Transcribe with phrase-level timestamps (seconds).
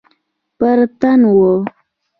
[0.57, 1.53] پر تن وه.